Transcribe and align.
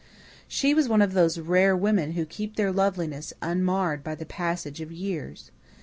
She 0.47 0.73
was 0.73 0.89
one 0.89 1.03
of 1.03 1.13
those 1.13 1.37
rare 1.37 1.77
women 1.77 2.13
who 2.13 2.25
keep 2.25 2.55
their 2.55 2.71
loveliness 2.71 3.33
unmarred 3.39 4.03
by 4.03 4.15
the 4.15 4.25
passage 4.25 4.81
of 4.81 4.91
years. 4.91 5.51